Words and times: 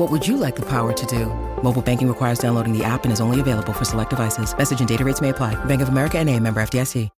What 0.00 0.10
would 0.10 0.26
you 0.26 0.38
like 0.38 0.56
the 0.56 0.64
power 0.64 0.94
to 0.94 1.06
do? 1.06 1.26
Mobile 1.62 1.82
banking 1.82 2.08
requires 2.08 2.38
downloading 2.38 2.72
the 2.72 2.82
app 2.82 3.04
and 3.04 3.12
is 3.12 3.20
only 3.20 3.38
available 3.38 3.74
for 3.74 3.84
select 3.84 4.08
devices. 4.08 4.56
Message 4.56 4.78
and 4.80 4.88
data 4.88 5.04
rates 5.04 5.20
may 5.20 5.28
apply. 5.28 5.62
Bank 5.66 5.82
of 5.82 5.90
America 5.90 6.16
and 6.16 6.26
a 6.30 6.40
member 6.40 6.62
FDIC. 6.62 7.10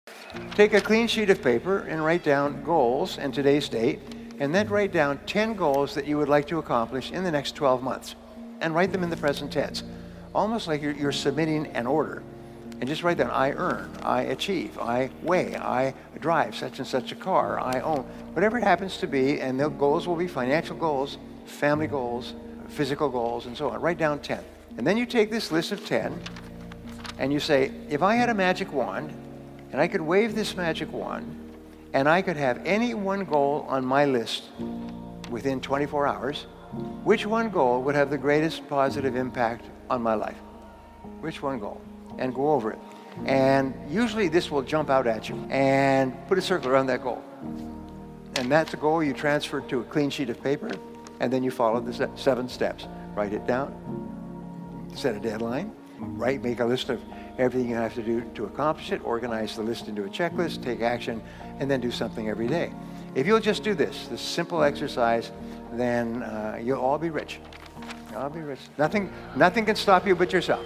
Take 0.55 0.73
a 0.73 0.81
clean 0.81 1.05
sheet 1.05 1.30
of 1.30 1.44
paper 1.44 1.81
and 1.81 2.03
write 2.03 2.23
down 2.23 2.63
goals 2.63 3.20
and 3.20 3.36
today's 3.36 3.70
date, 3.70 4.00
and 4.39 4.55
then 4.55 4.67
write 4.67 4.92
down 4.92 5.20
10 5.28 5.53
goals 5.53 5.94
that 5.94 6.08
you 6.08 6.17
would 6.17 6.28
like 6.28 6.47
to 6.47 6.58
accomplish 6.58 7.11
in 7.11 7.23
the 7.23 7.30
next 7.30 7.52
12 7.52 7.83
months. 7.83 8.16
And 8.61 8.73
write 8.73 8.92
them 8.92 9.03
in 9.03 9.11
the 9.11 9.17
present 9.17 9.53
tense, 9.53 9.83
almost 10.33 10.67
like 10.67 10.81
you're, 10.81 10.94
you're 10.94 11.11
submitting 11.11 11.67
an 11.67 11.86
order. 11.86 12.23
And 12.80 12.88
just 12.88 13.03
write 13.03 13.20
down, 13.20 13.30
I 13.30 13.52
earn, 13.52 13.95
I 14.02 14.23
achieve, 14.23 14.80
I 14.80 15.11
weigh, 15.22 15.55
I 15.55 15.94
drive 16.20 16.55
such 16.55 16.80
and 16.80 16.88
such 16.88 17.11
a 17.11 17.16
car, 17.16 17.59
I 17.59 17.80
own, 17.81 18.00
whatever 18.33 18.58
it 18.58 18.64
happens 18.64 18.98
to 18.98 19.08
be, 19.08 19.39
and 19.39 19.59
the 19.59 19.70
goals 19.70 20.08
will 20.08 20.16
be 20.16 20.27
financial 20.27 20.75
goals, 20.75 21.20
family 21.45 21.86
goals, 21.86 22.33
physical 22.72 23.09
goals, 23.09 23.45
and 23.45 23.55
so 23.55 23.69
on. 23.69 23.81
Write 23.81 23.97
down 23.97 24.19
10. 24.19 24.44
And 24.77 24.88
then 24.88 24.97
you 24.97 25.05
take 25.05 25.30
this 25.30 25.52
list 25.52 25.72
of 25.72 25.86
10 25.86 26.17
and 27.19 27.31
you 27.31 27.39
say, 27.39 27.72
if 27.89 28.02
I 28.02 28.16
had 28.16 28.30
a 28.30 28.33
magic 28.33 28.72
wand 28.72 29.14
and 29.72 29.81
I 29.81 29.88
could 29.88 30.02
wave 30.02 30.33
this 30.33 30.55
magic 30.55 30.92
wand 30.92 31.38
and 31.94 32.08
I 32.08 32.22
could 32.22 32.38
have 32.38 32.66
any 32.66 32.94
one 32.94 33.25
goal 33.25 33.66
on 33.67 33.86
my 33.86 34.05
list 34.05 34.44
within 35.30 35.59
24 35.59 36.08
hours, 36.08 36.45
which 37.03 37.25
one 37.25 37.49
goal 37.49 37.81
would 37.83 37.95
have 37.95 38.09
the 38.09 38.17
greatest 38.17 38.67
positive 38.69 39.16
impact 39.16 39.66
on 39.89 40.02
my 40.02 40.14
life? 40.14 40.38
Which 41.19 41.44
one 41.44 41.59
goal? 41.59 41.81
And 42.17 42.33
go 42.33 42.52
over 42.52 42.72
it. 42.72 42.80
And 43.25 43.73
usually 43.89 44.30
this 44.30 44.49
will 44.49 44.61
jump 44.61 44.89
out 44.89 45.05
at 45.05 45.27
you 45.27 45.36
and 45.49 46.16
put 46.27 46.38
a 46.38 46.42
circle 46.42 46.72
around 46.72 46.88
that 46.88 47.03
goal. 47.03 47.22
And 48.38 48.49
that's 48.49 48.73
a 48.73 48.77
goal 48.77 49.03
you 49.03 49.14
transfer 49.14 49.59
to 49.59 49.81
a 49.81 49.83
clean 49.83 50.09
sheet 50.09 50.30
of 50.30 50.42
paper 50.42 50.72
and 51.22 51.31
then 51.31 51.44
you 51.44 51.52
follow 51.52 51.80
the 51.80 52.09
seven 52.16 52.50
steps. 52.50 52.88
Write 53.16 53.31
it 53.31 53.45
down, 53.45 53.72
set 54.95 55.16
a 55.16 55.19
deadline, 55.19 55.72
write, 56.00 56.44
make 56.44 56.59
a 56.59 56.66
list 56.66 56.89
of 56.89 57.00
everything 57.38 57.69
you 57.69 57.75
have 57.75 57.94
to 57.94 58.02
do 58.02 58.22
to 58.33 58.45
accomplish 58.45 58.91
it, 58.91 59.05
organize 59.05 59.55
the 59.55 59.61
list 59.61 59.88
into 59.88 60.03
a 60.03 60.09
checklist, 60.09 60.64
take 60.64 60.81
action, 60.81 61.22
and 61.59 61.69
then 61.69 61.80
do 61.80 61.92
something 61.92 62.27
every 62.27 62.47
day. 62.47 62.73
If 63.14 63.27
you'll 63.27 63.39
just 63.39 63.64
do 63.64 63.75
this, 63.75 64.08
this 64.08 64.19
simple 64.19 64.64
exercise, 64.64 65.31
then 65.73 66.23
uh, 66.23 66.59
you'll 66.61 66.81
all 66.81 66.97
be 66.97 67.11
rich. 67.11 67.39
I'll 68.15 68.30
be 68.30 68.42
rich. 68.42 68.59
Nothing, 68.80 69.14
nothing 69.36 69.65
can 69.65 69.76
stop 69.76 70.08
you 70.08 70.15
but 70.15 70.33
yourself. 70.33 70.65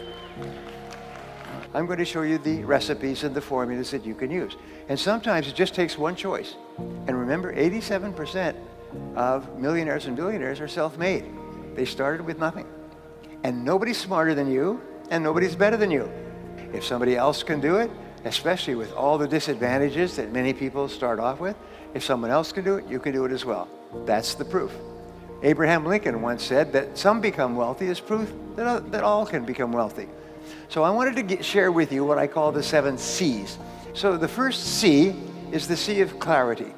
I'm 1.73 1.85
going 1.85 1.99
to 1.99 2.05
show 2.05 2.21
you 2.21 2.37
the 2.37 2.63
recipes 2.63 3.25
and 3.25 3.35
the 3.35 3.41
formulas 3.41 3.91
that 3.91 4.05
you 4.05 4.15
can 4.15 4.31
use. 4.31 4.55
And 4.87 4.97
sometimes 4.97 5.49
it 5.49 5.55
just 5.55 5.75
takes 5.75 5.97
one 5.97 6.15
choice. 6.15 6.55
And 6.77 7.19
remember, 7.19 7.53
87% 7.53 8.55
of 9.15 9.57
millionaires 9.57 10.05
and 10.05 10.15
billionaires 10.15 10.59
are 10.59 10.67
self-made. 10.67 11.25
They 11.75 11.85
started 11.85 12.25
with 12.25 12.39
nothing. 12.39 12.67
And 13.43 13.63
nobody's 13.63 13.97
smarter 13.97 14.33
than 14.33 14.51
you, 14.51 14.81
and 15.09 15.23
nobody's 15.23 15.55
better 15.55 15.77
than 15.77 15.91
you. 15.91 16.11
If 16.73 16.83
somebody 16.83 17.15
else 17.15 17.43
can 17.43 17.61
do 17.61 17.77
it, 17.77 17.91
especially 18.25 18.75
with 18.75 18.91
all 18.93 19.17
the 19.17 19.27
disadvantages 19.27 20.15
that 20.15 20.31
many 20.31 20.53
people 20.53 20.87
start 20.87 21.19
off 21.19 21.39
with, 21.39 21.55
if 21.93 22.03
someone 22.03 22.31
else 22.31 22.51
can 22.51 22.63
do 22.63 22.75
it, 22.75 22.87
you 22.87 22.99
can 22.99 23.13
do 23.13 23.23
it 23.25 23.31
as 23.31 23.45
well. 23.45 23.67
That's 24.05 24.33
the 24.33 24.45
proof. 24.45 24.71
Abraham 25.43 25.85
Lincoln 25.85 26.21
once 26.21 26.43
said 26.43 26.73
that 26.73 26.97
some 26.97 27.21
become 27.21 27.55
wealthy 27.55 27.87
is 27.87 27.99
proof 27.99 28.33
that, 28.55 28.65
uh, 28.65 28.79
that 28.79 29.03
all 29.03 29.25
can 29.25 29.45
become 29.45 29.71
wealthy. 29.71 30.07
So 30.69 30.83
I 30.83 30.89
wanted 30.89 31.15
to 31.17 31.23
get, 31.23 31.45
share 31.45 31.71
with 31.71 31.91
you 31.91 32.03
what 32.03 32.17
I 32.17 32.27
call 32.27 32.51
the 32.51 32.63
seven 32.63 32.97
C's. 32.97 33.57
So 33.93 34.17
the 34.17 34.27
first 34.27 34.79
C 34.79 35.15
is 35.51 35.67
the 35.67 35.77
C 35.77 36.01
of 36.01 36.19
clarity. 36.19 36.73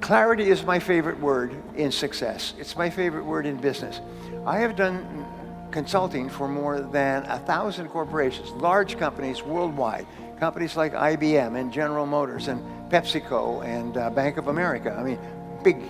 Clarity 0.00 0.50
is 0.50 0.64
my 0.64 0.78
favorite 0.78 1.18
word 1.18 1.54
in 1.74 1.90
success. 1.90 2.54
It's 2.58 2.76
my 2.76 2.90
favorite 2.90 3.24
word 3.24 3.46
in 3.46 3.56
business. 3.56 4.00
I 4.44 4.58
have 4.58 4.76
done 4.76 5.26
consulting 5.70 6.28
for 6.28 6.48
more 6.48 6.80
than 6.80 7.24
a 7.24 7.38
thousand 7.40 7.88
corporations, 7.88 8.50
large 8.50 8.98
companies 8.98 9.42
worldwide, 9.42 10.06
companies 10.38 10.76
like 10.76 10.92
IBM 10.92 11.58
and 11.58 11.72
General 11.72 12.06
Motors 12.06 12.48
and 12.48 12.62
PepsiCo 12.90 13.64
and 13.64 13.96
uh, 13.96 14.10
Bank 14.10 14.36
of 14.36 14.48
America. 14.48 14.94
I 14.96 15.02
mean, 15.02 15.18
big 15.64 15.82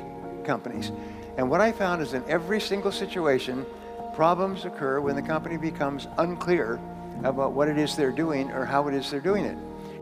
companies. 0.45 0.93
And 1.37 1.51
what 1.51 1.61
I 1.61 1.73
found 1.73 2.01
is 2.01 2.15
in 2.15 2.25
every 2.27 2.61
single 2.61 2.93
situation, 2.93 3.67
problems 4.15 4.65
occur 4.65 5.01
when 5.01 5.15
the 5.15 5.23
company 5.23 5.59
becomes 5.59 6.09
unclear 6.17 6.81
about 7.25 7.53
what 7.53 7.69
it 7.69 7.77
is 7.77 7.97
they're 7.97 8.11
doing 8.13 8.51
or 8.53 8.65
how 8.65 8.89
it 8.89 8.95
is 8.95 9.11
they're 9.11 9.21
doing 9.21 9.45
it. 9.45 9.59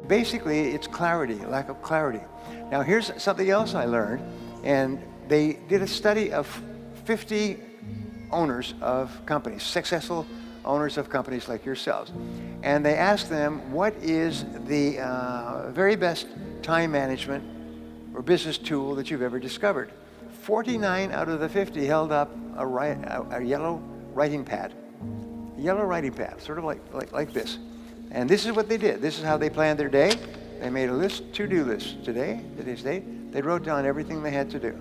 Basically, 0.08 0.70
it's 0.72 0.86
clarity, 0.86 1.36
lack 1.46 1.68
of 1.68 1.80
clarity. 1.82 2.20
Now, 2.70 2.82
here's 2.82 3.10
something 3.22 3.48
else 3.48 3.74
I 3.74 3.84
learned, 3.84 4.22
and 4.62 5.02
they 5.28 5.54
did 5.68 5.82
a 5.82 5.86
study 5.86 6.32
of 6.32 6.46
50 7.04 7.58
owners 8.30 8.74
of 8.80 9.24
companies, 9.26 9.62
successful 9.62 10.26
owners 10.64 10.96
of 10.96 11.08
companies 11.08 11.48
like 11.48 11.64
yourselves. 11.64 12.12
And 12.62 12.84
they 12.84 12.94
asked 12.94 13.28
them, 13.28 13.72
what 13.72 13.94
is 13.96 14.44
the 14.66 15.00
uh, 15.00 15.70
very 15.70 15.96
best 15.96 16.26
time 16.62 16.92
management 16.92 17.44
or 18.14 18.22
business 18.22 18.58
tool 18.58 18.94
that 18.94 19.10
you've 19.10 19.22
ever 19.22 19.38
discovered? 19.38 19.92
49 20.42 21.12
out 21.12 21.28
of 21.28 21.40
the 21.40 21.48
50 21.48 21.86
held 21.86 22.12
up 22.12 22.30
a, 22.56 22.66
a, 22.66 23.26
a 23.38 23.42
yellow 23.42 23.82
writing 24.12 24.44
pad. 24.44 24.72
A 25.56 25.60
yellow 25.60 25.84
writing 25.84 26.12
pad, 26.12 26.40
sort 26.40 26.58
of 26.58 26.64
like, 26.64 26.80
like, 26.92 27.12
like 27.12 27.32
this. 27.32 27.58
And 28.14 28.30
this 28.30 28.46
is 28.46 28.52
what 28.52 28.68
they 28.68 28.78
did. 28.78 29.02
This 29.02 29.18
is 29.18 29.24
how 29.24 29.36
they 29.36 29.50
planned 29.50 29.78
their 29.78 29.88
day. 29.88 30.12
They 30.60 30.70
made 30.70 30.88
a 30.88 30.94
list, 30.94 31.34
to-do 31.34 31.64
list. 31.64 32.04
Today, 32.04 32.40
today's 32.56 32.82
date, 32.82 33.32
they 33.32 33.42
wrote 33.42 33.64
down 33.64 33.84
everything 33.84 34.22
they 34.22 34.30
had 34.30 34.48
to 34.50 34.60
do. 34.60 34.78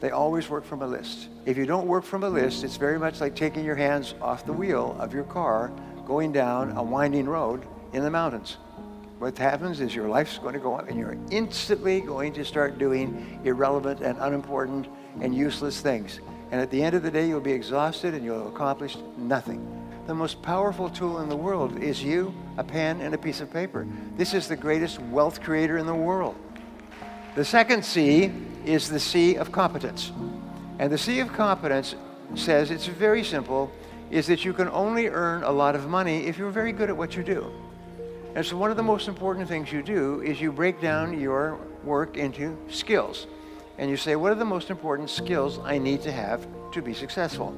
They 0.00 0.10
always 0.10 0.48
work 0.50 0.64
from 0.64 0.82
a 0.82 0.86
list. 0.86 1.28
If 1.46 1.56
you 1.56 1.64
don't 1.64 1.86
work 1.86 2.04
from 2.04 2.22
a 2.22 2.28
list, 2.28 2.62
it's 2.62 2.76
very 2.76 2.98
much 2.98 3.20
like 3.20 3.34
taking 3.34 3.64
your 3.64 3.76
hands 3.76 4.14
off 4.20 4.44
the 4.44 4.52
wheel 4.52 4.94
of 5.00 5.14
your 5.14 5.24
car 5.24 5.72
going 6.06 6.32
down 6.32 6.76
a 6.76 6.82
winding 6.82 7.26
road 7.26 7.66
in 7.94 8.02
the 8.02 8.10
mountains. 8.10 8.58
What 9.18 9.36
happens 9.38 9.80
is 9.80 9.94
your 9.94 10.08
life's 10.08 10.38
going 10.38 10.54
to 10.54 10.60
go 10.60 10.74
up 10.74 10.88
and 10.88 10.98
you're 10.98 11.16
instantly 11.30 12.02
going 12.02 12.34
to 12.34 12.44
start 12.44 12.78
doing 12.78 13.40
irrelevant 13.44 14.00
and 14.00 14.18
unimportant 14.18 14.86
and 15.22 15.34
useless 15.34 15.80
things. 15.80 16.20
And 16.50 16.60
at 16.60 16.70
the 16.70 16.82
end 16.82 16.94
of 16.94 17.02
the 17.02 17.10
day, 17.10 17.26
you'll 17.26 17.40
be 17.40 17.52
exhausted 17.52 18.12
and 18.12 18.22
you'll 18.22 18.38
have 18.38 18.54
accomplished 18.54 18.98
nothing. 19.16 19.79
The 20.10 20.16
most 20.16 20.42
powerful 20.42 20.90
tool 20.90 21.20
in 21.20 21.28
the 21.28 21.36
world 21.36 21.80
is 21.80 22.02
you, 22.02 22.34
a 22.56 22.64
pen, 22.64 23.00
and 23.00 23.14
a 23.14 23.16
piece 23.16 23.40
of 23.40 23.52
paper. 23.52 23.86
This 24.16 24.34
is 24.34 24.48
the 24.48 24.56
greatest 24.56 24.98
wealth 25.02 25.40
creator 25.40 25.78
in 25.78 25.86
the 25.86 25.94
world. 25.94 26.34
The 27.36 27.44
second 27.44 27.84
C 27.84 28.32
is 28.64 28.88
the 28.88 28.98
C 28.98 29.36
of 29.36 29.52
competence. 29.52 30.10
And 30.80 30.90
the 30.90 30.98
C 30.98 31.20
of 31.20 31.32
competence 31.32 31.94
says 32.34 32.72
it's 32.72 32.88
very 32.88 33.22
simple, 33.22 33.70
is 34.10 34.26
that 34.26 34.44
you 34.44 34.52
can 34.52 34.68
only 34.70 35.06
earn 35.06 35.44
a 35.44 35.52
lot 35.52 35.76
of 35.76 35.88
money 35.88 36.26
if 36.26 36.36
you're 36.36 36.50
very 36.50 36.72
good 36.72 36.90
at 36.90 36.96
what 36.96 37.14
you 37.14 37.22
do. 37.22 37.48
And 38.34 38.44
so 38.44 38.56
one 38.56 38.72
of 38.72 38.76
the 38.76 38.82
most 38.82 39.06
important 39.06 39.46
things 39.46 39.70
you 39.70 39.80
do 39.80 40.22
is 40.22 40.40
you 40.40 40.50
break 40.50 40.80
down 40.80 41.20
your 41.20 41.56
work 41.84 42.16
into 42.16 42.58
skills. 42.68 43.28
And 43.78 43.88
you 43.88 43.96
say, 43.96 44.16
what 44.16 44.32
are 44.32 44.34
the 44.34 44.44
most 44.44 44.70
important 44.70 45.08
skills 45.08 45.60
I 45.60 45.78
need 45.78 46.02
to 46.02 46.10
have 46.10 46.48
to 46.72 46.82
be 46.82 46.94
successful? 46.94 47.54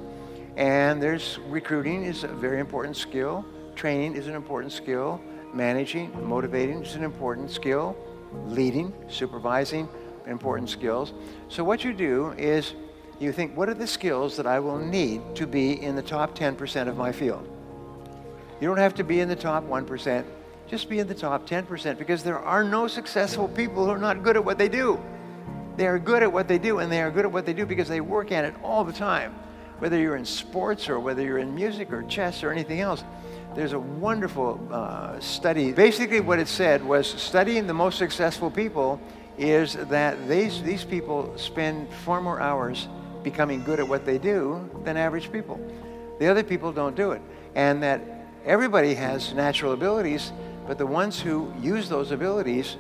And 0.57 1.03
there's 1.03 1.39
recruiting 1.49 2.05
is 2.05 2.25
a 2.25 2.29
very 2.29 2.61
important 2.61 2.97
skill. 2.97 3.45
Training 3.75 4.17
is 4.17 4.27
an 4.27 4.35
important 4.35 4.73
skill. 4.73 5.21
Managing, 5.55 6.11
motivating 6.27 6.83
is 6.83 6.95
an 6.95 7.05
important 7.05 7.51
skill. 7.51 7.97
Leading, 8.47 8.93
supervising, 9.09 9.89
important 10.27 10.69
skills. 10.69 11.13
So 11.49 11.65
what 11.65 11.85
you 11.85 11.93
do 11.93 12.33
is 12.39 12.75
you 13.19 13.33
think, 13.33 13.57
what 13.57 13.69
are 13.69 13.75
the 13.75 13.87
skills 13.87 14.37
that 14.37 14.47
I 14.47 14.59
will 14.59 14.79
need 14.79 15.21
to 15.37 15.47
be 15.47 15.83
in 15.83 15.97
the 15.97 16.03
top 16.03 16.37
10% 16.37 16.89
of 16.89 16.97
my 16.97 17.13
field? 17.13 17.49
You 18.61 18.69
don't 18.69 18.79
have 18.79 18.95
to 18.97 19.05
be 19.05 19.21
in 19.21 19.29
the 19.29 19.37
top 19.37 19.65
1%. 19.65 20.25
Just 20.69 20.89
be 20.89 20.99
in 20.99 21.07
the 21.07 21.15
top 21.15 21.47
10% 21.47 21.99
because 21.99 22.23
there 22.23 22.39
are 22.39 22.65
no 22.65 22.89
successful 22.89 23.49
people 23.49 23.85
who 23.85 23.91
are 23.91 23.99
not 23.99 24.23
good 24.23 24.37
at 24.37 24.45
what 24.45 24.59
they 24.59 24.69
do. 24.69 25.03
They 25.77 25.87
are 25.87 25.99
good 25.99 26.23
at 26.23 26.33
what 26.33 26.49
they 26.49 26.59
do, 26.59 26.79
and 26.79 26.91
they 26.91 27.01
are 27.01 27.11
good 27.11 27.25
at 27.25 27.33
what 27.33 27.47
they 27.47 27.53
do 27.53 27.67
because 27.67 27.89
they 27.89 28.01
work 28.01 28.33
at 28.33 28.45
it 28.45 28.55
all 28.63 28.85
the 28.85 28.93
time. 28.93 29.35
Whether 29.83 29.99
you're 29.99 30.15
in 30.15 30.25
sports 30.25 30.89
or 30.89 31.01
whether 31.01 31.23
you're 31.23 31.41
in 31.41 31.57
music 31.57 31.93
or 31.93 32.05
chess 32.05 32.45
or 32.45 32.53
anything 32.53 32.79
else, 32.79 33.03
there's 33.57 33.73
a 33.73 33.81
wonderful 33.81 34.61
uh, 34.71 35.19
study. 35.19 35.73
Basically, 35.73 36.21
what 36.21 36.39
it 36.39 36.47
said 36.47 36.85
was 36.85 37.09
studying 37.09 37.67
the 37.67 37.75
most 37.75 37.99
successful 37.99 38.49
people 38.49 39.01
is 39.39 39.75
that 39.75 40.29
these, 40.29 40.63
these 40.63 40.85
people 40.85 41.37
spend 41.37 41.93
far 42.05 42.21
more 42.21 42.41
hours 42.41 42.87
becoming 43.25 43.65
good 43.65 43.81
at 43.81 43.89
what 43.89 44.07
they 44.07 44.19
do 44.19 44.71
than 44.85 44.97
average 44.97 45.33
people. 45.33 45.59
The 46.21 46.29
other 46.29 46.45
people 46.45 46.71
don't 46.71 46.95
do 46.95 47.11
it. 47.11 47.23
And 47.57 47.83
that 47.83 48.03
everybody 48.45 48.95
has 48.95 49.35
natural 49.35 49.73
abilities, 49.73 50.31
but 50.65 50.79
the 50.79 50.87
ones 50.87 51.19
who 51.19 51.53
use 51.61 51.89
those 51.89 52.13
abilities 52.13 52.77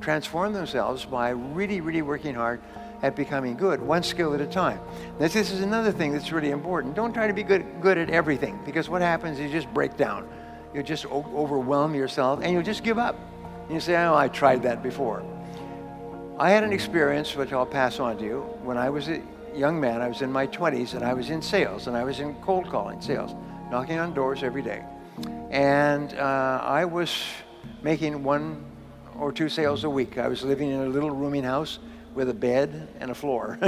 transform 0.00 0.52
themselves 0.52 1.04
by 1.04 1.30
really, 1.30 1.80
really 1.80 2.02
working 2.02 2.34
hard 2.34 2.60
at 3.02 3.16
becoming 3.16 3.56
good, 3.56 3.80
one 3.80 4.02
skill 4.02 4.34
at 4.34 4.40
a 4.40 4.46
time. 4.46 4.80
This, 5.18 5.32
this 5.32 5.50
is 5.50 5.60
another 5.60 5.92
thing 5.92 6.12
that's 6.12 6.32
really 6.32 6.50
important. 6.50 6.94
Don't 6.94 7.12
try 7.12 7.26
to 7.26 7.32
be 7.32 7.42
good, 7.42 7.64
good 7.80 7.98
at 7.98 8.10
everything 8.10 8.58
because 8.64 8.88
what 8.88 9.00
happens 9.00 9.38
is 9.38 9.46
you 9.46 9.60
just 9.60 9.72
break 9.72 9.96
down. 9.96 10.28
You 10.74 10.82
just 10.82 11.06
overwhelm 11.06 11.94
yourself 11.94 12.40
and 12.42 12.52
you'll 12.52 12.62
just 12.62 12.84
give 12.84 12.98
up. 12.98 13.16
And 13.64 13.74
you 13.74 13.80
say, 13.80 13.96
oh, 13.96 14.14
I 14.14 14.28
tried 14.28 14.62
that 14.64 14.82
before. 14.82 15.24
I 16.38 16.50
had 16.50 16.64
an 16.64 16.72
experience, 16.72 17.34
which 17.36 17.52
I'll 17.52 17.66
pass 17.66 18.00
on 18.00 18.18
to 18.18 18.24
you. 18.24 18.40
When 18.62 18.76
I 18.76 18.90
was 18.90 19.08
a 19.08 19.22
young 19.54 19.80
man, 19.80 20.00
I 20.00 20.08
was 20.08 20.22
in 20.22 20.30
my 20.30 20.46
20s 20.46 20.94
and 20.94 21.04
I 21.04 21.14
was 21.14 21.30
in 21.30 21.42
sales 21.42 21.86
and 21.86 21.96
I 21.96 22.04
was 22.04 22.20
in 22.20 22.34
cold 22.36 22.68
calling 22.70 23.00
sales, 23.00 23.34
knocking 23.70 23.98
on 23.98 24.14
doors 24.14 24.42
every 24.42 24.62
day. 24.62 24.84
And 25.50 26.14
uh, 26.14 26.60
I 26.62 26.84
was 26.84 27.22
making 27.82 28.22
one 28.22 28.64
or 29.20 29.30
two 29.30 29.48
sales 29.48 29.84
a 29.84 29.90
week. 29.90 30.18
I 30.18 30.28
was 30.28 30.42
living 30.42 30.70
in 30.70 30.80
a 30.80 30.86
little 30.86 31.10
rooming 31.10 31.44
house 31.44 31.78
with 32.14 32.28
a 32.30 32.34
bed 32.34 32.88
and 32.98 33.10
a 33.10 33.14
floor 33.14 33.58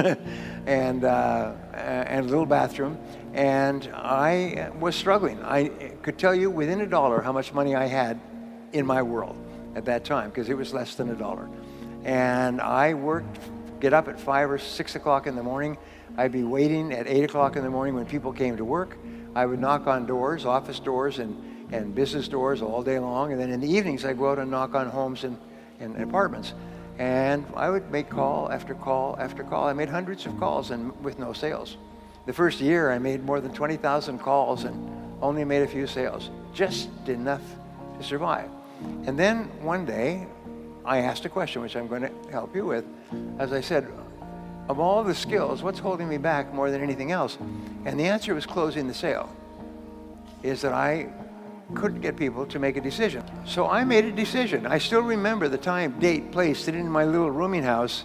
and, 0.67 1.05
uh, 1.05 1.53
and 1.75 2.27
a 2.27 2.29
little 2.29 2.47
bathroom. 2.47 2.99
And 3.35 3.89
I 3.95 4.71
was 4.81 4.97
struggling. 4.97 5.43
I 5.43 5.69
could 6.03 6.19
tell 6.19 6.35
you 6.35 6.51
within 6.51 6.81
a 6.81 6.87
dollar 6.87 7.21
how 7.21 7.33
much 7.33 7.53
money 7.53 7.75
I 7.75 7.87
had 7.87 8.19
in 8.73 8.87
my 8.87 9.03
world 9.03 9.37
at 9.77 9.85
that 9.85 10.05
time 10.05 10.31
because 10.31 10.49
it 10.49 10.57
was 10.57 10.73
less 10.73 10.95
than 10.95 11.11
a 11.11 11.15
dollar. 11.15 11.49
And 12.05 12.61
I 12.61 12.95
worked, 12.95 13.39
get 13.79 13.93
up 13.93 14.09
at 14.09 14.19
five 14.19 14.51
or 14.51 14.59
six 14.59 14.97
o'clock 14.97 15.27
in 15.27 15.37
the 15.37 15.43
morning. 15.43 15.77
I'd 16.17 16.33
be 16.33 16.43
waiting 16.45 16.93
at 16.93 17.07
eight 17.07 17.25
o'clock 17.25 17.57
in 17.57 17.63
the 17.63 17.71
morning 17.71 17.95
when 17.95 18.07
people 18.07 18.33
came 18.33 18.57
to 18.57 18.65
work. 18.65 18.99
I 19.35 19.47
would 19.47 19.61
knock 19.61 19.87
on 19.87 20.07
doors, 20.07 20.45
office 20.45 20.81
doors, 20.81 21.19
and, 21.19 21.52
and 21.73 21.95
business 21.95 22.29
doors 22.29 22.63
all 22.63 22.83
day 22.83 22.99
long. 22.99 23.33
And 23.33 23.41
then 23.41 23.51
in 23.51 23.61
the 23.61 23.71
evenings, 23.71 24.05
I'd 24.05 24.19
go 24.19 24.31
out 24.31 24.39
and 24.39 24.51
knock 24.51 24.75
on 24.75 24.89
homes 24.89 25.25
and, 25.25 25.37
and 25.81 26.01
apartments. 26.03 26.55
And 26.99 27.45
I 27.57 27.71
would 27.71 27.91
make 27.91 28.09
call 28.09 28.51
after 28.53 28.75
call 28.75 29.17
after 29.19 29.43
call. 29.43 29.67
I 29.67 29.73
made 29.73 29.89
hundreds 29.89 30.27
of 30.27 30.39
calls 30.39 30.71
and 30.71 30.95
with 31.03 31.19
no 31.19 31.33
sales. 31.33 31.77
The 32.27 32.33
first 32.33 32.61
year, 32.61 32.93
I 32.93 32.99
made 32.99 33.25
more 33.25 33.41
than 33.41 33.53
20,000 33.53 34.19
calls 34.19 34.65
and 34.65 34.91
only 35.21 35.45
made 35.45 35.63
a 35.63 35.67
few 35.67 35.87
sales, 35.87 36.31
just 36.55 36.89
enough 37.09 37.43
to 37.99 38.05
survive. 38.05 38.49
And 39.07 39.19
then 39.19 39.45
one 39.63 39.85
day, 39.87 40.27
I 40.85 40.99
asked 40.99 41.25
a 41.25 41.29
question, 41.29 41.63
which 41.63 41.77
I'm 41.77 41.89
going 41.89 42.03
to 42.03 42.13
help 42.31 42.55
you 42.55 42.67
with. 42.67 42.85
As 43.39 43.53
I 43.53 43.61
said, 43.61 43.89
of 44.69 44.79
all 44.79 45.03
the 45.03 45.15
skills, 45.15 45.63
what's 45.63 45.79
holding 45.79 46.09
me 46.09 46.19
back 46.19 46.53
more 46.53 46.71
than 46.71 46.83
anything 46.83 47.13
else? 47.13 47.39
And 47.85 47.99
the 47.99 48.05
answer 48.05 48.35
was 48.35 48.47
closing 48.47 48.87
the 48.87 48.95
sale. 48.95 49.35
Is 50.43 50.61
that 50.63 50.73
I 50.73 51.09
couldn't 51.75 52.01
get 52.01 52.17
people 52.17 52.47
to 52.47 52.59
make 52.59 52.77
a 52.77 52.81
decision. 52.81 53.25
So 53.47 53.69
I 53.69 53.85
made 53.85 54.05
a 54.05 54.13
decision. 54.13 54.67
I 54.67 54.79
still 54.79 55.03
remember 55.03 55.49
the 55.49 55.59
time, 55.59 55.99
date, 55.99 56.31
place, 56.33 56.63
sitting 56.63 56.81
in 56.81 56.91
my 56.91 57.05
little 57.05 57.31
rooming 57.31 57.63
house 57.63 58.05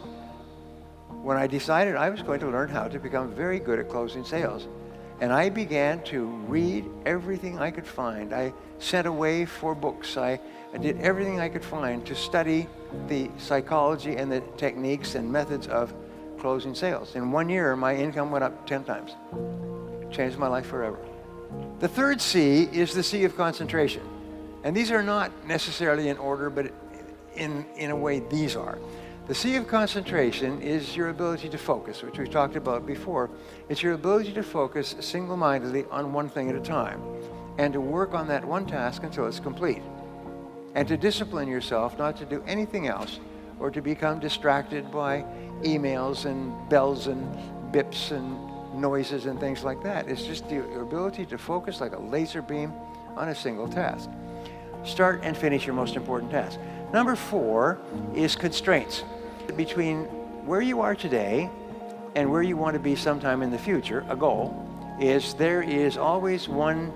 when 1.21 1.37
I 1.37 1.47
decided 1.47 1.95
I 1.95 2.09
was 2.09 2.21
going 2.21 2.39
to 2.39 2.49
learn 2.49 2.69
how 2.69 2.87
to 2.87 2.99
become 2.99 3.33
very 3.33 3.59
good 3.59 3.79
at 3.79 3.89
closing 3.89 4.23
sales. 4.23 4.67
And 5.19 5.33
I 5.33 5.49
began 5.49 6.03
to 6.05 6.25
read 6.47 6.85
everything 7.05 7.59
I 7.59 7.71
could 7.71 7.87
find. 7.87 8.33
I 8.33 8.53
sent 8.79 9.07
away 9.07 9.45
for 9.45 9.73
books. 9.73 10.15
I, 10.15 10.39
I 10.73 10.77
did 10.77 10.99
everything 11.01 11.39
I 11.39 11.49
could 11.49 11.65
find 11.65 12.05
to 12.05 12.15
study 12.15 12.67
the 13.07 13.29
psychology 13.37 14.15
and 14.15 14.31
the 14.31 14.41
techniques 14.57 15.15
and 15.15 15.29
methods 15.31 15.67
of 15.67 15.93
closing 16.39 16.75
sales. 16.75 17.15
In 17.15 17.31
one 17.31 17.49
year, 17.49 17.75
my 17.75 17.95
income 17.95 18.29
went 18.29 18.43
up 18.43 18.67
10 18.67 18.83
times. 18.83 19.15
Changed 20.11 20.37
my 20.37 20.47
life 20.47 20.67
forever. 20.67 20.99
The 21.79 21.87
third 21.87 22.21
C 22.21 22.63
is 22.63 22.93
the 22.93 23.03
C 23.03 23.23
of 23.23 23.37
concentration. 23.37 24.03
And 24.63 24.75
these 24.75 24.91
are 24.91 25.03
not 25.03 25.31
necessarily 25.45 26.09
in 26.09 26.17
order, 26.17 26.49
but 26.49 26.73
in, 27.35 27.65
in 27.75 27.91
a 27.91 27.95
way, 27.95 28.19
these 28.19 28.55
are. 28.55 28.79
The 29.27 29.35
C 29.35 29.55
of 29.57 29.67
concentration 29.67 30.61
is 30.61 30.95
your 30.95 31.09
ability 31.09 31.49
to 31.49 31.57
focus, 31.57 32.01
which 32.01 32.17
we've 32.17 32.31
talked 32.31 32.55
about 32.55 32.85
before. 32.85 33.29
It's 33.69 33.83
your 33.83 33.93
ability 33.93 34.33
to 34.33 34.43
focus 34.43 34.95
single 35.01 35.37
mindedly 35.37 35.85
on 35.91 36.13
one 36.13 36.29
thing 36.29 36.49
at 36.49 36.55
a 36.55 36.61
time 36.61 37.01
and 37.57 37.73
to 37.73 37.81
work 37.81 38.13
on 38.13 38.27
that 38.27 38.45
one 38.45 38.65
task 38.65 39.03
until 39.03 39.27
it's 39.27 39.39
complete. 39.39 39.81
And 40.75 40.87
to 40.87 40.97
discipline 40.97 41.47
yourself 41.47 41.97
not 41.97 42.15
to 42.17 42.25
do 42.25 42.43
anything 42.47 42.87
else 42.87 43.19
or 43.59 43.69
to 43.71 43.81
become 43.81 44.19
distracted 44.19 44.91
by 44.91 45.25
emails 45.61 46.25
and 46.25 46.69
bells 46.69 47.07
and 47.07 47.23
bips 47.73 48.11
and 48.11 48.37
noises 48.77 49.25
and 49.25 49.39
things 49.39 49.63
like 49.63 49.81
that. 49.83 50.07
It's 50.07 50.23
just 50.23 50.49
your 50.49 50.81
ability 50.81 51.25
to 51.27 51.37
focus 51.37 51.81
like 51.81 51.93
a 51.93 51.99
laser 51.99 52.41
beam 52.41 52.73
on 53.15 53.29
a 53.29 53.35
single 53.35 53.67
task. 53.67 54.09
Start 54.83 55.21
and 55.23 55.35
finish 55.35 55.65
your 55.65 55.75
most 55.75 55.95
important 55.95 56.31
task. 56.31 56.59
Number 56.93 57.15
four 57.15 57.79
is 58.15 58.35
constraints. 58.35 59.03
Between 59.55 60.03
where 60.45 60.61
you 60.61 60.81
are 60.81 60.95
today 60.95 61.49
and 62.15 62.31
where 62.31 62.41
you 62.41 62.55
want 62.55 62.73
to 62.75 62.79
be 62.79 62.95
sometime 62.95 63.41
in 63.41 63.51
the 63.51 63.57
future, 63.57 64.05
a 64.09 64.15
goal, 64.15 64.63
is 64.99 65.33
there 65.33 65.61
is 65.61 65.97
always 65.97 66.47
one 66.47 66.91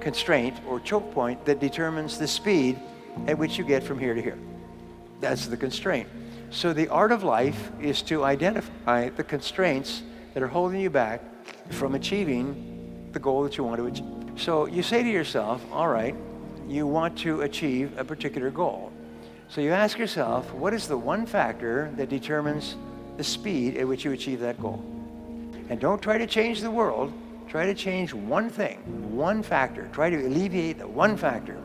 constraint 0.00 0.54
or 0.68 0.80
choke 0.80 1.12
point 1.12 1.44
that 1.44 1.60
determines 1.60 2.18
the 2.18 2.28
speed 2.28 2.78
at 3.26 3.38
which 3.38 3.56
you 3.56 3.64
get 3.64 3.82
from 3.82 3.98
here 3.98 4.14
to 4.14 4.20
here. 4.20 4.38
That's 5.20 5.46
the 5.46 5.56
constraint. 5.56 6.08
So 6.50 6.72
the 6.72 6.88
art 6.88 7.10
of 7.10 7.24
life 7.24 7.72
is 7.80 8.02
to 8.02 8.24
identify 8.24 9.08
the 9.08 9.24
constraints 9.24 10.02
that 10.34 10.42
are 10.42 10.48
holding 10.48 10.80
you 10.80 10.90
back 10.90 11.22
from 11.70 11.94
achieving 11.94 13.08
the 13.12 13.18
goal 13.18 13.42
that 13.44 13.56
you 13.56 13.64
want 13.64 13.78
to 13.78 13.86
achieve. 13.86 14.06
So 14.36 14.66
you 14.66 14.82
say 14.82 15.02
to 15.02 15.08
yourself, 15.08 15.64
all 15.72 15.88
right, 15.88 16.14
you 16.68 16.86
want 16.86 17.16
to 17.18 17.42
achieve 17.42 17.96
a 17.98 18.04
particular 18.04 18.50
goal. 18.50 18.92
So 19.48 19.60
you 19.60 19.70
ask 19.70 19.98
yourself, 19.98 20.52
what 20.52 20.74
is 20.74 20.88
the 20.88 20.96
one 20.96 21.26
factor 21.26 21.92
that 21.96 22.08
determines 22.08 22.76
the 23.16 23.24
speed 23.24 23.76
at 23.76 23.86
which 23.86 24.04
you 24.04 24.12
achieve 24.12 24.40
that 24.40 24.60
goal? 24.60 24.84
And 25.68 25.78
don't 25.78 26.02
try 26.02 26.18
to 26.18 26.26
change 26.26 26.60
the 26.60 26.70
world. 26.70 27.12
Try 27.48 27.66
to 27.66 27.74
change 27.74 28.12
one 28.12 28.50
thing, 28.50 28.78
one 29.14 29.42
factor. 29.42 29.88
Try 29.92 30.10
to 30.10 30.16
alleviate 30.16 30.78
the 30.78 30.88
one 30.88 31.16
factor. 31.16 31.56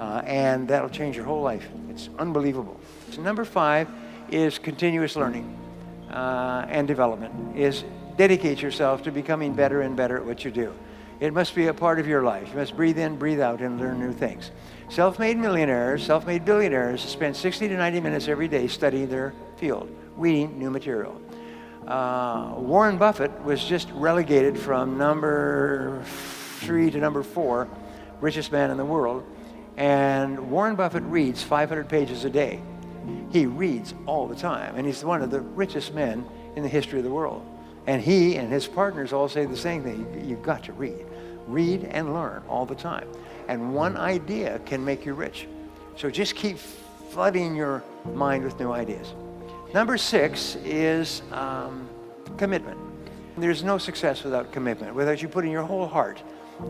Uh, 0.00 0.22
and 0.24 0.66
that'll 0.66 0.88
change 0.88 1.14
your 1.14 1.26
whole 1.26 1.42
life. 1.42 1.68
It's 1.90 2.08
unbelievable. 2.18 2.80
So 3.10 3.22
number 3.22 3.44
five 3.44 3.88
is 4.30 4.58
continuous 4.58 5.14
learning 5.14 5.56
uh, 6.10 6.64
and 6.68 6.88
development, 6.88 7.56
is 7.56 7.84
dedicate 8.20 8.60
yourself 8.60 9.02
to 9.02 9.10
becoming 9.10 9.54
better 9.54 9.80
and 9.80 9.96
better 9.96 10.18
at 10.18 10.26
what 10.26 10.44
you 10.44 10.50
do. 10.50 10.74
It 11.20 11.32
must 11.32 11.54
be 11.54 11.68
a 11.68 11.72
part 11.72 11.98
of 11.98 12.06
your 12.06 12.22
life. 12.22 12.50
You 12.50 12.56
must 12.56 12.76
breathe 12.76 12.98
in, 12.98 13.16
breathe 13.16 13.40
out, 13.40 13.62
and 13.62 13.80
learn 13.80 13.98
new 13.98 14.12
things. 14.12 14.50
Self 14.90 15.18
made 15.18 15.38
millionaires, 15.38 16.04
self 16.04 16.26
made 16.26 16.44
billionaires 16.44 17.00
spend 17.00 17.34
60 17.34 17.68
to 17.68 17.76
90 17.78 18.00
minutes 18.00 18.28
every 18.28 18.46
day 18.46 18.66
studying 18.66 19.08
their 19.08 19.32
field, 19.56 19.88
reading 20.18 20.58
new 20.58 20.68
material. 20.68 21.18
Uh, 21.86 22.56
Warren 22.58 22.98
Buffett 22.98 23.42
was 23.42 23.64
just 23.64 23.88
relegated 23.92 24.58
from 24.58 24.98
number 24.98 26.02
three 26.58 26.90
to 26.90 26.98
number 26.98 27.22
four, 27.22 27.68
richest 28.20 28.52
man 28.52 28.70
in 28.70 28.76
the 28.76 28.84
world. 28.84 29.24
And 29.78 30.50
Warren 30.50 30.76
Buffett 30.76 31.04
reads 31.04 31.42
500 31.42 31.88
pages 31.88 32.26
a 32.26 32.30
day. 32.30 32.60
He 33.30 33.46
reads 33.46 33.94
all 34.04 34.26
the 34.26 34.36
time, 34.36 34.76
and 34.76 34.86
he's 34.86 35.02
one 35.02 35.22
of 35.22 35.30
the 35.30 35.40
richest 35.40 35.94
men 35.94 36.26
in 36.54 36.62
the 36.62 36.68
history 36.68 36.98
of 36.98 37.04
the 37.06 37.10
world. 37.10 37.46
And 37.86 38.02
he 38.02 38.36
and 38.36 38.52
his 38.52 38.66
partners 38.66 39.12
all 39.12 39.28
say 39.28 39.46
the 39.46 39.56
same 39.56 39.82
thing. 39.82 40.24
You've 40.24 40.42
got 40.42 40.64
to 40.64 40.72
read. 40.72 41.06
Read 41.46 41.84
and 41.84 42.14
learn 42.14 42.42
all 42.48 42.66
the 42.66 42.74
time. 42.74 43.08
And 43.48 43.74
one 43.74 43.96
idea 43.96 44.60
can 44.66 44.84
make 44.84 45.04
you 45.04 45.14
rich. 45.14 45.48
So 45.96 46.10
just 46.10 46.34
keep 46.34 46.58
flooding 47.10 47.56
your 47.56 47.82
mind 48.14 48.44
with 48.44 48.58
new 48.60 48.70
ideas. 48.70 49.14
Number 49.74 49.96
six 49.96 50.56
is 50.64 51.22
um, 51.32 51.88
commitment. 52.36 52.78
There's 53.36 53.64
no 53.64 53.78
success 53.78 54.22
without 54.22 54.52
commitment, 54.52 54.94
without 54.94 55.22
you 55.22 55.28
putting 55.28 55.50
your 55.50 55.62
whole 55.62 55.86
heart 55.86 56.22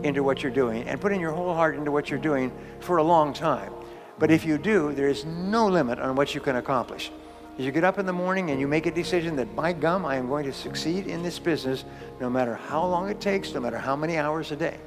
into 0.03 0.23
what 0.23 0.41
you're 0.41 0.51
doing 0.51 0.83
and 0.83 1.01
putting 1.01 1.19
your 1.19 1.31
whole 1.31 1.53
heart 1.53 1.75
into 1.75 1.91
what 1.91 2.09
you're 2.09 2.19
doing 2.19 2.51
for 2.79 2.97
a 2.97 3.03
long 3.03 3.33
time. 3.33 3.73
But 4.19 4.31
if 4.31 4.45
you 4.45 4.57
do, 4.57 4.93
there 4.93 5.09
is 5.09 5.25
no 5.25 5.67
limit 5.67 5.99
on 5.99 6.15
what 6.15 6.33
you 6.33 6.41
can 6.41 6.57
accomplish. 6.57 7.11
You 7.57 7.71
get 7.71 7.83
up 7.83 7.99
in 7.99 8.05
the 8.05 8.13
morning 8.13 8.49
and 8.49 8.59
you 8.59 8.67
make 8.67 8.85
a 8.85 8.91
decision 8.91 9.35
that, 9.35 9.55
by 9.55 9.73
gum, 9.73 10.05
I 10.05 10.15
am 10.15 10.27
going 10.27 10.45
to 10.45 10.53
succeed 10.53 11.07
in 11.07 11.21
this 11.21 11.37
business 11.37 11.83
no 12.19 12.29
matter 12.29 12.55
how 12.55 12.85
long 12.85 13.09
it 13.09 13.19
takes, 13.19 13.53
no 13.53 13.59
matter 13.59 13.77
how 13.77 13.95
many 13.95 14.17
hours 14.17 14.51
a 14.51 14.55
day. 14.55 14.77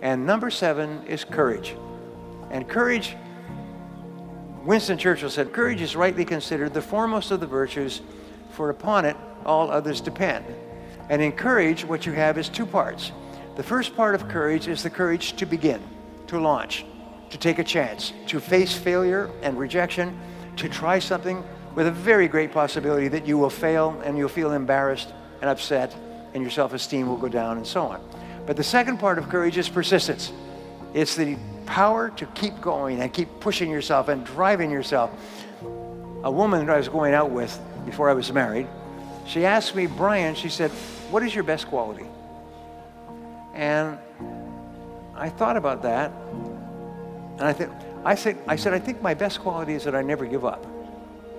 And 0.00 0.26
number 0.26 0.50
seven 0.50 1.04
is 1.06 1.24
courage. 1.24 1.76
And 2.50 2.68
courage, 2.68 3.16
Winston 4.64 4.98
Churchill 4.98 5.30
said, 5.30 5.52
courage 5.52 5.80
is 5.80 5.94
rightly 5.94 6.24
considered 6.24 6.74
the 6.74 6.82
foremost 6.82 7.30
of 7.30 7.40
the 7.40 7.46
virtues, 7.46 8.00
for 8.50 8.70
upon 8.70 9.04
it 9.04 9.16
all 9.44 9.70
others 9.70 10.00
depend. 10.00 10.44
And 11.08 11.22
in 11.22 11.32
courage, 11.32 11.84
what 11.84 12.04
you 12.04 12.12
have 12.12 12.36
is 12.36 12.48
two 12.48 12.66
parts. 12.66 13.12
The 13.56 13.62
first 13.62 13.94
part 13.94 14.14
of 14.14 14.28
courage 14.28 14.66
is 14.66 14.82
the 14.82 14.90
courage 14.90 15.34
to 15.36 15.46
begin, 15.46 15.80
to 16.26 16.40
launch, 16.40 16.84
to 17.30 17.38
take 17.38 17.58
a 17.58 17.64
chance, 17.64 18.12
to 18.26 18.40
face 18.40 18.74
failure 18.74 19.30
and 19.42 19.58
rejection, 19.58 20.18
to 20.56 20.68
try 20.68 20.98
something 20.98 21.44
with 21.76 21.86
a 21.86 21.92
very 21.92 22.26
great 22.26 22.50
possibility 22.50 23.06
that 23.06 23.26
you 23.26 23.38
will 23.38 23.50
fail 23.50 24.00
and 24.04 24.18
you'll 24.18 24.30
feel 24.30 24.52
embarrassed 24.52 25.12
and 25.42 25.48
upset 25.48 25.94
and 26.32 26.42
your 26.42 26.50
self-esteem 26.50 27.06
will 27.06 27.18
go 27.18 27.28
down 27.28 27.58
and 27.58 27.66
so 27.66 27.82
on. 27.82 28.02
But 28.46 28.56
the 28.56 28.64
second 28.64 28.96
part 28.98 29.18
of 29.18 29.28
courage 29.28 29.58
is 29.58 29.68
persistence. 29.68 30.32
It's 30.94 31.14
the 31.14 31.36
power 31.66 32.10
to 32.16 32.26
keep 32.26 32.60
going 32.62 33.00
and 33.00 33.12
keep 33.12 33.28
pushing 33.40 33.70
yourself 33.70 34.08
and 34.08 34.24
driving 34.24 34.70
yourself. 34.70 35.10
A 36.24 36.30
woman 36.30 36.64
that 36.64 36.72
I 36.72 36.78
was 36.78 36.88
going 36.88 37.12
out 37.12 37.30
with 37.30 37.60
before 37.84 38.08
I 38.08 38.14
was 38.14 38.32
married, 38.32 38.66
she 39.26 39.44
asked 39.44 39.74
me, 39.74 39.86
Brian, 39.86 40.34
she 40.34 40.48
said, 40.48 40.70
what 41.10 41.22
is 41.22 41.34
your 41.34 41.44
best 41.44 41.66
quality? 41.66 42.06
And 43.54 43.98
I 45.14 45.28
thought 45.28 45.56
about 45.56 45.82
that, 45.82 46.10
and 47.38 47.42
I, 47.42 47.52
think, 47.52 47.70
I, 48.04 48.14
said, 48.14 48.38
I 48.46 48.56
said, 48.56 48.72
I 48.72 48.78
think 48.78 49.02
my 49.02 49.14
best 49.14 49.40
quality 49.40 49.74
is 49.74 49.84
that 49.84 49.94
I 49.94 50.02
never 50.02 50.24
give 50.24 50.44
up. 50.44 50.66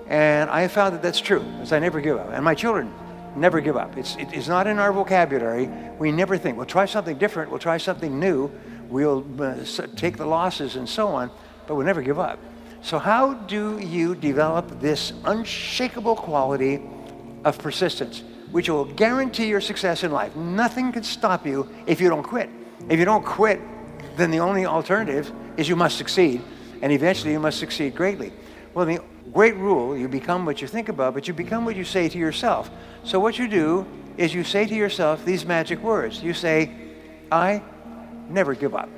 And 0.10 0.50
I 0.50 0.62
have 0.62 0.72
found 0.72 0.96
that 0.96 1.02
that's 1.02 1.20
true, 1.20 1.42
is 1.62 1.74
I 1.74 1.80
never 1.80 2.00
give 2.00 2.18
up. 2.18 2.30
And 2.32 2.44
my 2.44 2.56
children 2.56 2.94
never 3.36 3.60
give 3.60 3.78
up. 3.78 3.98
It's, 3.98 4.16
it, 4.16 4.30
it's 4.32 4.48
not 4.48 4.68
in 4.68 4.80
our 4.80 4.92
vocabulary. 4.94 5.70
We 6.00 6.12
never 6.12 6.38
think, 6.38 6.58
we'll 6.58 6.66
try 6.66 6.86
something 6.86 7.18
different, 7.18 7.52
we'll 7.52 7.60
try 7.60 7.78
something 7.78 8.20
new, 8.20 8.52
we'll 8.90 9.26
uh, 9.42 9.56
take 9.96 10.18
the 10.18 10.26
losses 10.26 10.76
and 10.76 10.88
so 10.88 11.08
on, 11.10 11.30
but 11.68 11.76
we'll 11.76 11.86
never 11.86 12.02
give 12.02 12.20
up. 12.20 12.40
So 12.82 13.00
how 13.00 13.34
do 13.34 13.80
you 13.80 14.16
develop 14.16 14.80
this 14.80 15.14
unshakable 15.26 16.16
quality 16.16 16.82
of 17.44 17.58
persistence, 17.58 18.24
which 18.52 18.70
will 18.70 18.86
guarantee 18.86 19.48
your 19.48 19.62
success 19.62 20.04
in 20.04 20.12
life? 20.12 20.36
Nothing 20.36 20.92
can 20.92 21.04
stop 21.04 21.46
you 21.46 21.70
if 21.86 22.00
you 22.00 22.10
don't 22.10 22.24
quit. 22.24 22.50
If 22.90 22.98
you 22.98 23.06
don't 23.06 23.26
quit, 23.26 23.60
then 24.16 24.32
the 24.32 24.40
only 24.40 24.66
alternative 24.66 25.32
is 25.58 25.68
you 25.68 25.76
must 25.76 25.98
succeed, 25.98 26.42
and 26.82 26.92
eventually 26.92 27.34
you 27.34 27.40
must 27.40 27.60
succeed 27.60 27.96
greatly. 27.96 28.32
Well, 28.74 28.86
the 28.86 29.02
great 29.34 29.56
rule, 29.56 29.98
you 29.98 30.08
become 30.08 30.46
what 30.46 30.62
you 30.62 30.68
think 30.68 30.90
about, 30.90 31.14
but 31.14 31.28
you 31.28 31.34
become 31.34 31.66
what 31.66 31.76
you 31.76 31.84
say 31.84 32.10
to 32.10 32.18
yourself. 32.18 32.70
So 33.04 33.20
what 33.20 33.38
you 33.38 33.48
do 33.48 33.86
is 34.18 34.34
you 34.34 34.44
say 34.44 34.66
to 34.66 34.76
yourself 34.76 35.24
these 35.26 35.46
magic 35.46 35.82
words. 35.82 36.24
You 36.24 36.34
say, 36.34 36.72
I 37.32 37.62
never 38.30 38.56
give 38.56 38.76
up. 38.76 38.90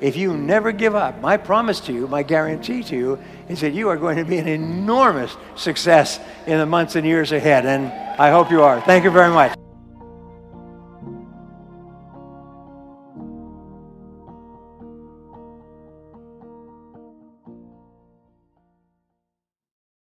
If 0.00 0.16
you 0.16 0.36
never 0.36 0.72
give 0.72 0.96
up, 0.96 1.20
my 1.20 1.36
promise 1.36 1.78
to 1.80 1.92
you, 1.92 2.08
my 2.08 2.24
guarantee 2.24 2.82
to 2.84 2.96
you, 2.96 3.18
is 3.48 3.60
that 3.60 3.72
you 3.72 3.88
are 3.88 3.96
going 3.96 4.16
to 4.16 4.24
be 4.24 4.38
an 4.38 4.48
enormous 4.48 5.36
success 5.54 6.18
in 6.46 6.58
the 6.58 6.66
months 6.66 6.96
and 6.96 7.06
years 7.06 7.30
ahead. 7.30 7.66
And 7.66 7.86
I 8.20 8.30
hope 8.30 8.50
you 8.50 8.62
are. 8.62 8.80
Thank 8.80 9.04
you 9.04 9.10
very 9.10 9.32
much. 9.32 9.61